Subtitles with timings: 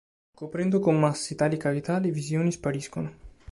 [0.33, 3.13] Coprendo con massi tali cavità, le visioni spariscono.